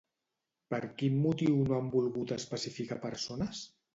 Per 0.73 0.77
quin 1.01 1.19
motiu 1.25 1.59
no 1.67 1.77
han 1.79 1.91
volgut 1.97 2.35
especificar 2.39 3.01
persones? 3.07 3.63